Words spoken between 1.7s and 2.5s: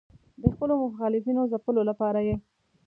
لپاره یې.